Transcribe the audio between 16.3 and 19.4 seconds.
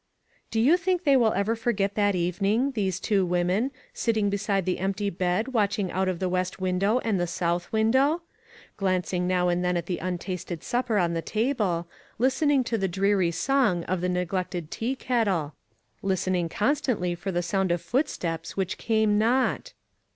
constantly for the sound of footsteps which came